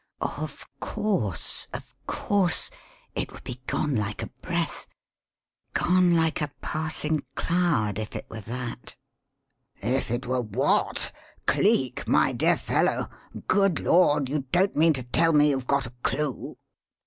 "Of 0.21 0.67
course, 0.79 1.67
of 1.75 1.93
course! 2.07 2.71
It 3.13 3.31
would 3.31 3.43
be 3.43 3.61
gone 3.67 3.93
like 3.95 4.23
a 4.23 4.31
breath, 4.41 4.87
gone 5.75 6.15
like 6.15 6.41
a 6.41 6.47
passing 6.59 7.23
cloud 7.35 7.99
if 7.99 8.15
it 8.15 8.25
were 8.27 8.41
that." 8.41 8.95
"If 9.75 10.09
it 10.09 10.25
were 10.25 10.41
what? 10.41 11.11
Cleek, 11.45 12.07
my 12.07 12.31
dear 12.33 12.57
fellow! 12.57 13.11
Good 13.47 13.79
Lord! 13.79 14.27
you 14.27 14.39
don't 14.51 14.75
mean 14.75 14.93
to 14.93 15.03
tell 15.03 15.33
me 15.33 15.49
you've 15.51 15.67
got 15.67 15.85
a 15.85 15.91
clue?" 16.01 16.57